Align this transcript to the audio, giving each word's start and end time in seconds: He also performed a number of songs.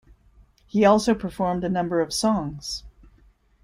He 0.65 0.83
also 0.83 1.13
performed 1.13 1.63
a 1.63 1.69
number 1.69 2.01
of 2.01 2.11
songs. 2.11 2.85